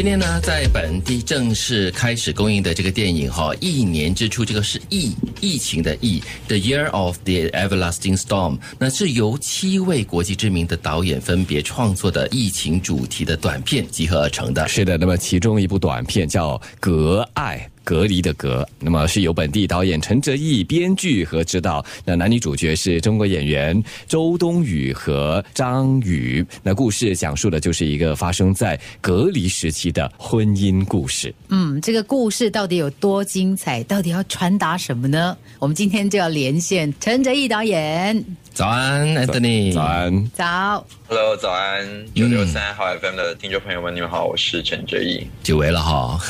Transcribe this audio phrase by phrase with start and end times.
[0.00, 14.66] 今天呢，在本地正式开始公映的这个电影哈，一年之初，这个是疫疫情的疫，The Year of the Everlasting Storm，那是由七位国际知名的导演分别创作的疫情主题的短片集合而成的。
[14.68, 17.68] 是的，那么其中一部短片叫《隔爱》。
[17.82, 21.84] 隔离的隔，那么是由本地导演陈哲毅编剧和指导。
[22.04, 26.44] 那男女主角是中国演员周冬雨和张宇。
[26.62, 31.34] 那故事讲述的就是一个发生在隔离时期的婚姻故事。
[31.48, 33.82] 嗯，这个故事到底有多精彩？
[33.84, 35.36] 到底要传达什么呢？
[35.58, 38.24] 我们今天就要连线陈哲毅导演。
[38.52, 39.72] 早安，Anthony。
[39.72, 40.30] 早安。
[40.34, 40.86] 早。
[41.08, 42.06] Hello，早安。
[42.14, 45.26] 九六三号 FM 的听众朋友们，你们好，我是陈哲毅。
[45.42, 46.20] 久违了哈，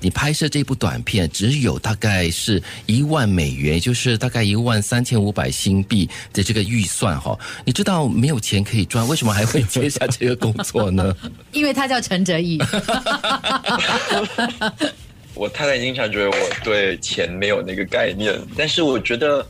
[0.00, 7.38] 你拍摄这部短片只有大概是一万美元，就是大概一万三千五百新币的这个预算哈。
[7.64, 11.14] 你知道没有钱可以赚，为什么还会接下这个工作呢？
[11.52, 12.58] 因为他叫陈哲艺。
[15.34, 19.46] 我太太经常觉得我对钱没有那个概念，但是我觉得。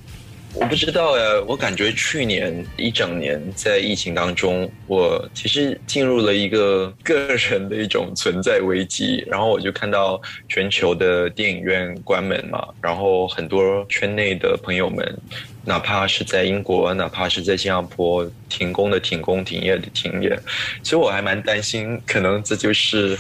[0.55, 9.25] 我不知道呀，我感觉去年一整年在疫情当中，我其实进入了一个个人的一种存在危机。
[9.27, 15.19] 然后我就看到全球的电影院关门嘛，然后很多圈内的朋友们，
[15.65, 20.39] 哪怕是在英国，哪怕是在新加坡，停工的停工，停业的停业。
[20.83, 23.19] 其实我还蛮担心，可能这就是。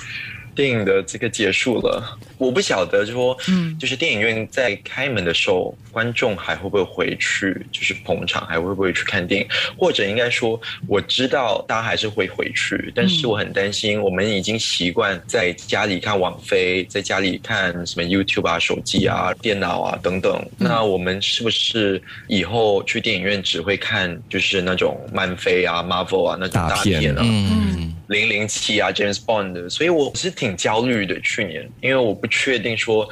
[0.55, 9.49] 电影的这个结束了，我不晓得说，嗯，就是电影院在开门的时候，观众还会不会回去，就是捧场，还会不会去看电影？
[9.77, 27.23] 或者应该说，我知道大家还是会回去，但是我很担心，我们已经习惯在家里看网飞，在家里看什么 YouTube 啊、手机啊、电脑啊等等，那我们是不是以后去电影院只会看就是那种漫飞啊、Marvel 啊那种大片啊？
[27.25, 27.95] 嗯。
[28.09, 31.21] 零零七啊，James Bond 的，所以我是挺焦虑的。
[31.21, 33.09] 去年，因为我不确定说，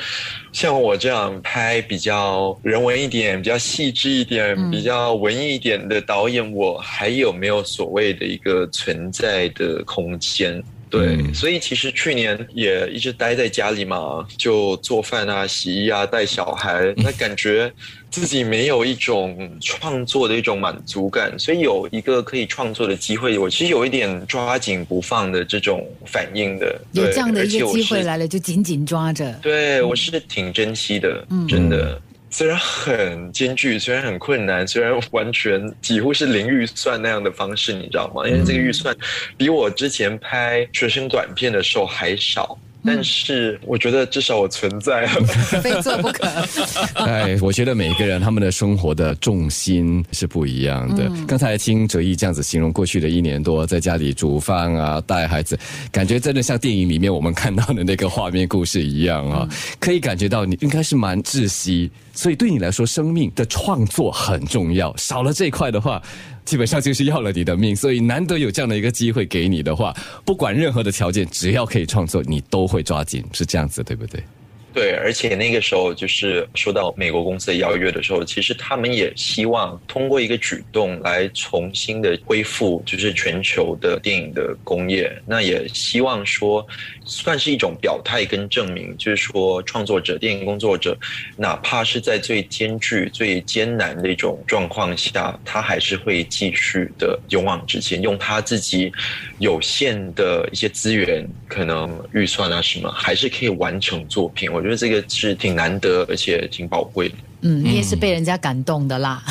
[0.52, 10.62] 像我这样拍比较人文一点、比较细致一点、比较文艺一点的导演，我还有没有所谓的一个存在的空间？
[10.90, 17.72] 对，所以其实去年也一直待在家里嘛，就做饭啊、洗衣啊、带小孩，那感觉
[18.10, 26.80] 自己没有一种创作的一种满足感，所以有一个可以创作的机会，我其实有一点抓紧不放的这种反应的。
[26.92, 29.32] 有这样的一个机会来了，就紧紧抓着。
[29.40, 32.02] 对，我是挺珍惜的，真的。
[32.30, 38.26] 虽然很艰巨，虽然很困难，虽然完全几乎是零预算那样的方式，你知道吗？
[38.26, 38.96] 因为这个预算
[39.36, 42.58] 比我之前拍学生短片的时候还少。
[42.84, 45.06] 但是我觉得至少我存在，
[45.62, 46.26] 非做不可。
[47.04, 51.10] 哎，我觉得每个人他们的生活的重心是不一样的。
[51.26, 55.58] 刚才听哲毅这样子形容过去的一年多，在家里煮饭啊，带孩子，
[55.92, 59.48] 感觉真的像电影里面我们看到的那个画面故事一样啊，
[59.78, 61.90] 可以感觉到你应该是蛮窒息。
[62.12, 66.00] 所以对你来说，生命的创作很重要，少了这一块的话。
[66.46, 74.22] 基本上就是要了你的命，所以难得有这样的一个机会给你的话，不管任何的条件，只要可以创作，你都会抓紧，是这样子，对不对？
[74.72, 85.10] 对，而且那个时候就是收到美国公司的邀约的时候，其实他们也希望通过一个举动来重新的恢复，就是全球的电影的工业。
[85.26, 86.64] 那也希望说，
[87.04, 90.96] 算是一种表态跟证明，就是说创作者、电影工作者，
[91.36, 98.92] 哪怕是在最艰巨、最艰难的一种状况下，他还是会继续的勇往直前，用他自己
[99.40, 104.48] 有限的一些资源，可能预算啊什么，还是可以完成作品。
[104.62, 107.14] 觉得这个是挺难得，而且挺宝贵的。
[107.42, 109.22] 嗯，你也是被人家感动的啦，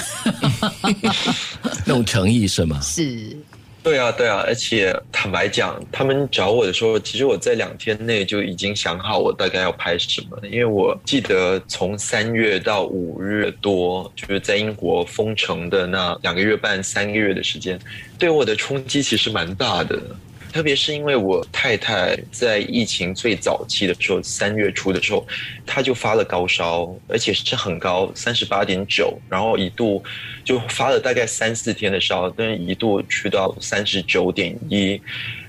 [1.86, 2.80] 那种诚意是吗？
[2.82, 3.38] 是。
[3.82, 10.38] 对啊，对啊，而且坦白讲，他们找我的时候，其实我在两天内就已经想好我大概要拍什么。
[10.44, 17.80] 因为我记得从三月到五月多，就是在英国封城的那两个月半、三个月的时间，
[18.18, 19.98] 对我的冲击其实蛮大的。
[20.52, 25.26] 特别是因为我太太在疫情最早期的时候，三月初的时候，
[25.66, 30.04] 她就发了高烧，而且是很高，三十八点九，然后一度
[30.44, 35.00] 就发了大概三四天的烧，但一度去到三十九点一。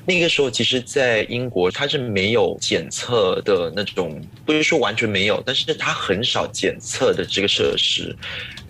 [0.07, 8.17] 那个时候，其实，在英国，它是没有检测的那种，不是说完全没有，但是它很少检测的这个设施。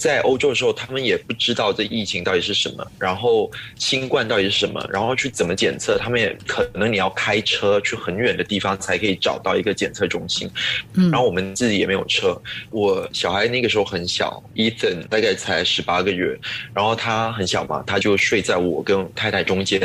[0.00, 10.50] 在欧洲的时候，他们也不知道这疫情到底是什么，然后新冠到底是什么，然后去怎么检测，他们也可能你要开车去很远的地方才可以找到一个检测中心。
[10.94, 16.34] 嗯，然后我们自己也没有车，我小孩那个时候很小，Ethan 大概才十八个月，
[16.72, 19.78] 然后他很小嘛，他就睡在我跟太太中间，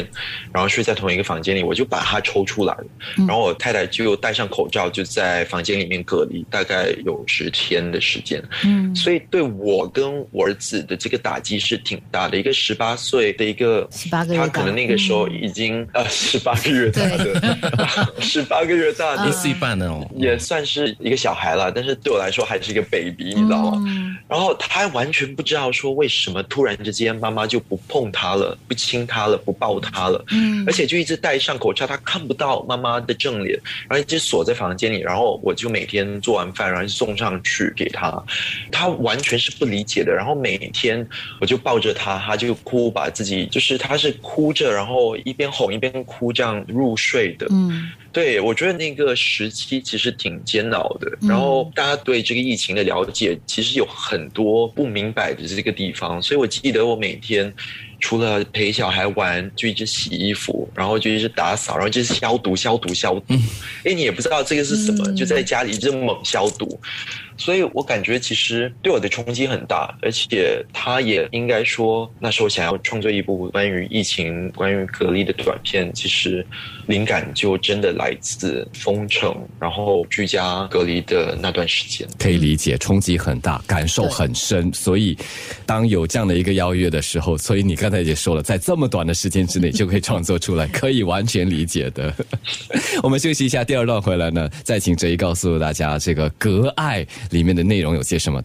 [0.53, 2.85] 然后睡在同一个房间里，我就把他抽出来了，
[3.17, 8.41] 然后我太太就戴上口罩，就在房间里面隔离，大概有十天的时间。
[8.63, 12.37] 嗯，所以对我跟我儿子的这个打击是挺大的。
[12.37, 23.83] 一个十八岁的一个，十八个月他可能那个时候已经呃十八个月大的， 十八个月大的一岁半呢哦，也算是一个小孩了，但是对我来说还是一个 baby，你知道吗？
[24.27, 38.23] 然后他完全不知道说为什么突然之间妈妈就不碰他了，不亲他了，不抱他了，嗯，而且就一直戴上口罩，他看不到妈妈的正脸，然后一直锁在房间里，然后我就每天做完饭，然后送上去给他，
[38.71, 41.07] 他完全是不理解的，然后每天
[41.39, 47.91] 我就抱着他，他就哭，把自己就是他是哭着，然后一边哄一边哭这样入睡的，嗯。
[48.11, 51.11] 对，我觉得那个时期其实挺煎熬的。
[51.27, 56.21] 然后大家对这个疫情的了解，其实有很多不明白的这个地方。
[56.21, 57.53] 所以我记得我每天
[57.99, 63.35] 除了陪小孩玩，就一直洗衣服，然后就一直打扫，然后就是消毒、消毒、消毒。
[63.83, 66.79] 哎，你也不知道这个是什么，就在家里一直猛消毒。
[67.37, 76.45] 所以我感觉其实对我的冲击很大，而且他也应该说那时候想要创作一部关于疫情、关于隔离的短片，其实
[76.87, 82.07] 灵感就真的来自封城，然后居家隔离的那段时间。
[82.17, 84.71] 可以理解，冲击很大，感受很深。
[84.73, 85.17] 所以
[85.65, 92.13] 当有这样的一个邀约的时候，所以你刚才也说了，在这么短的时间之内就可以创作出来，可以完全理解的。
[93.03, 97.05] 我们休息一下，第二段回来呢，再请哲一告诉大家这个隔爱。
[97.29, 98.41] 里面的内容有些什么？